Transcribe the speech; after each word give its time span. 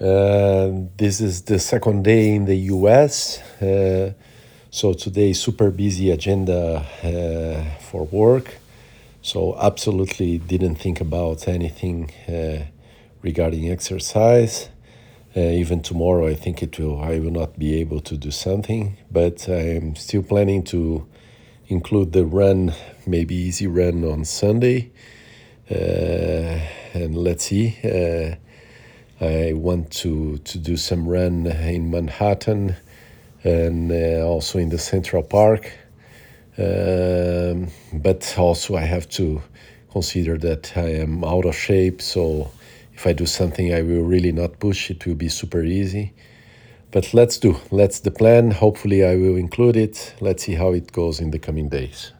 Uh, 0.00 0.88
this 0.96 1.20
is 1.20 1.42
the 1.42 1.58
second 1.58 2.02
day 2.02 2.34
in 2.34 2.46
the 2.46 2.56
US. 2.56 3.38
Uh, 3.62 4.12
so 4.70 4.94
today, 4.94 5.32
super 5.32 5.70
busy 5.70 6.10
agenda 6.10 6.84
uh, 7.04 7.78
for 7.78 8.04
work. 8.06 8.58
So 9.20 9.56
absolutely 9.58 10.38
didn't 10.38 10.76
think 10.76 11.00
about 11.00 11.46
anything 11.46 12.10
uh, 12.26 12.64
regarding 13.20 13.70
exercise. 13.70 14.70
Uh, 15.36 15.40
even 15.40 15.82
tomorrow, 15.82 16.26
I 16.26 16.34
think 16.34 16.62
it 16.62 16.78
will. 16.78 17.00
I 17.00 17.18
will 17.18 17.30
not 17.30 17.58
be 17.58 17.78
able 17.80 18.00
to 18.00 18.16
do 18.16 18.30
something, 18.30 18.96
but 19.10 19.48
I'm 19.48 19.94
still 19.94 20.22
planning 20.22 20.64
to 20.64 21.06
include 21.68 22.12
the 22.12 22.24
run, 22.24 22.74
maybe 23.06 23.34
easy 23.34 23.66
run 23.66 24.04
on 24.04 24.24
Sunday. 24.24 24.90
Uh, 25.70 26.58
and 26.94 27.16
let's 27.16 27.44
see. 27.44 28.38
I 29.22 29.52
want 29.52 29.92
to 30.02 30.38
to 30.38 30.58
do 30.58 30.76
some 30.76 31.08
run 31.08 31.46
in 31.46 31.90
Manhattan 31.90 32.74
and 33.44 33.92
uh, 33.92 34.26
also 34.26 34.58
in 34.58 34.68
the 34.68 34.78
Central 34.78 35.22
Park. 35.22 35.70
Um, 36.58 37.68
but 37.92 38.34
also 38.36 38.74
I 38.74 38.84
have 38.84 39.08
to 39.10 39.40
consider 39.92 40.38
that 40.38 40.72
I 40.76 41.00
am 41.00 41.22
out 41.24 41.44
of 41.44 41.54
shape, 41.54 42.02
so 42.02 42.50
if 42.94 43.06
I 43.06 43.12
do 43.12 43.26
something 43.26 43.72
I 43.72 43.82
will 43.82 44.02
really 44.02 44.32
not 44.32 44.58
push, 44.58 44.90
it 44.90 45.06
will 45.06 45.14
be 45.14 45.28
super 45.28 45.62
easy. 45.62 46.12
But 46.90 47.14
let's 47.14 47.38
do. 47.38 47.56
That's 47.70 48.00
the 48.00 48.10
plan. 48.10 48.50
Hopefully 48.50 49.04
I 49.04 49.14
will 49.14 49.36
include 49.36 49.76
it. 49.76 50.14
Let's 50.20 50.42
see 50.42 50.54
how 50.54 50.72
it 50.72 50.92
goes 50.92 51.20
in 51.20 51.30
the 51.30 51.38
coming 51.38 51.68
days. 51.68 52.12